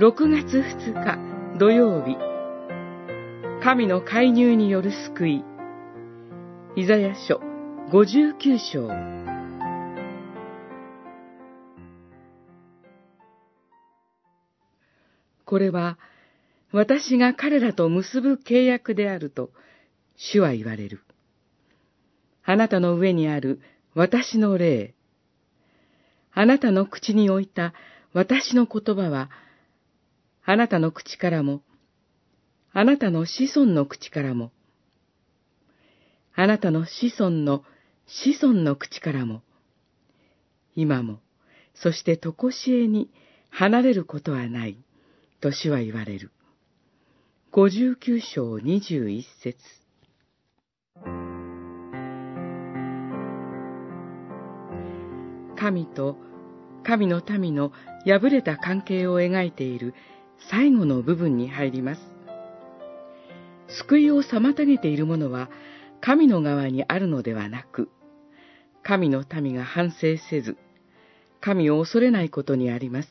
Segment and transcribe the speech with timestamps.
[0.00, 2.16] 6月2日土曜日、
[3.62, 5.44] 神の介入による救い、
[6.74, 7.38] イザヤ書
[7.90, 8.88] 59章。
[15.44, 15.98] これは、
[16.72, 19.50] 私が彼らと結ぶ契約であると、
[20.16, 21.02] 主は言われる。
[22.42, 23.60] あなたの上にある
[23.94, 24.94] 私の霊。
[26.32, 27.74] あなたの口に置いた
[28.14, 29.28] 私の言葉は、
[30.50, 31.62] あなたの口からも、
[32.72, 34.50] あなたの子孫の口からも、
[36.34, 37.62] あなたの子孫の
[38.08, 39.42] 子孫の口からも、
[40.74, 41.20] 今も、
[41.72, 43.12] そしてとこしえに
[43.50, 44.76] 離れることはない、
[45.40, 46.32] と主は言われる。
[47.52, 49.56] 五十九章二十一節
[55.56, 56.16] 神と
[56.82, 57.70] 神の民の
[58.04, 59.94] 破れた関係を描いている
[60.48, 62.00] 最後の部分に入ります。
[63.68, 65.50] 救いを妨げているものは
[66.00, 67.90] 神の側にあるのではなく、
[68.82, 70.56] 神の民が反省せず、
[71.40, 73.08] 神を恐れないことにあります。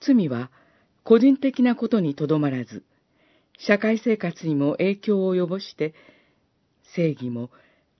[0.00, 0.50] 罪は
[1.04, 2.82] 個人的なことにとどまらず、
[3.58, 5.94] 社会生活にも影響を及ぼして、
[6.94, 7.50] 正義も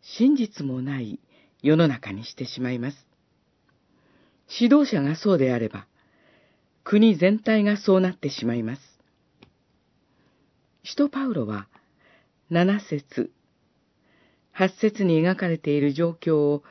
[0.00, 1.20] 真実もない
[1.62, 3.06] 世の中にしてしまいます。
[4.60, 5.86] 指導者がそうであれば、
[6.90, 8.80] 国全体がそうなってしまいます。
[10.84, 11.68] 使徒パウロは、
[12.48, 13.30] 七節、
[14.52, 16.62] 八節に描かれている状況を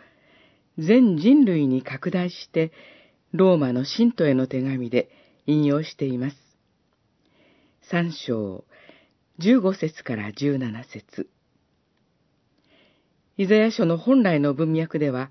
[0.79, 2.71] 全人類に拡大して、
[3.31, 5.11] ローマの信徒への手紙で
[5.45, 6.35] 引用しています。
[7.83, 8.65] 三章、
[9.37, 11.29] 十五節から十七節。
[13.37, 15.29] イザヤ書の本来の文脈では、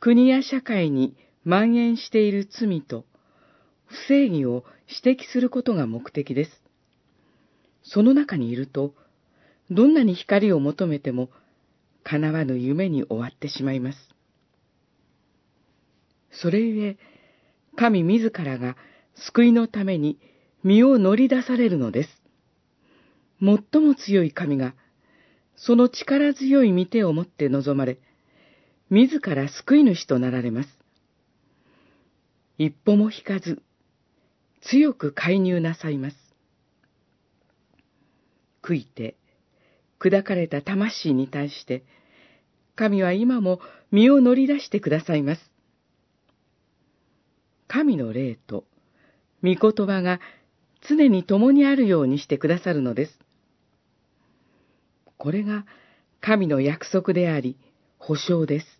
[0.00, 3.04] 国や社会に蔓延している罪と
[3.90, 4.64] 不正義を
[5.04, 6.62] 指摘することが目的です。
[7.82, 8.94] その中にいると、
[9.70, 11.28] どんなに光を求めても、
[12.04, 13.98] 叶わぬ夢に終わってしまいます。
[16.30, 16.98] それゆえ、
[17.76, 18.76] 神自らが
[19.16, 20.18] 救いのために
[20.62, 22.22] 身を乗り出されるのです。
[23.40, 24.74] 最も強い神が、
[25.56, 27.98] その力強い御手を持って臨まれ、
[28.88, 30.68] 自ら救い主となられます。
[32.56, 33.62] 一歩も引かず、
[34.60, 36.16] 強く介入なさいます。
[38.62, 39.16] 悔いて、
[39.98, 41.84] 砕かれた魂に対して、
[42.76, 43.60] 神は今も
[43.90, 45.50] 身を乗り出してくださいます。
[47.68, 48.64] 神の霊と
[49.42, 50.20] 御言葉が
[50.88, 53.18] 常に共にあるようにしてくださるのです。
[55.18, 55.66] これが
[56.20, 57.56] 神の約束であり、
[57.98, 58.79] 保証です。